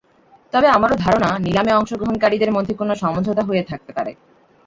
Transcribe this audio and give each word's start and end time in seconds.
তবে 0.53 0.67
আমারও 0.67 0.95
ধারণা, 0.95 1.29
নিলামে 1.39 1.71
অংশগ্রহণকারীদের 1.73 2.51
মধ্যে 2.51 2.73
কোনো 2.73 2.93
সমঝোতা 2.95 3.43
হয়ে 3.43 3.63
থাকতে 3.63 3.91
পারে। 3.93 4.11